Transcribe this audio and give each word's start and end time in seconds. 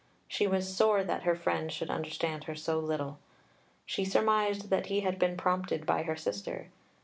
She 0.27 0.47
was 0.47 0.75
sore 0.75 1.03
that 1.03 1.21
her 1.21 1.35
friend 1.35 1.71
should 1.71 1.91
understand 1.91 2.45
her 2.45 2.55
so 2.55 2.79
little. 2.79 3.19
She 3.85 4.03
surmised 4.03 4.71
that 4.71 4.87
he 4.87 5.01
had 5.01 5.19
been 5.19 5.37
prompted 5.37 5.85
by 5.85 6.01
her 6.01 6.15
sister. 6.15 6.69